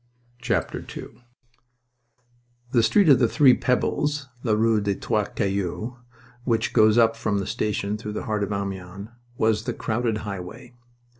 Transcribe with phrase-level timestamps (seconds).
[0.49, 0.57] II
[2.71, 5.97] The Street of the Three Pebbles la rue des Trois Cailloux
[6.43, 10.73] which goes up from the station through the heart of Amiens, was the crowded highway.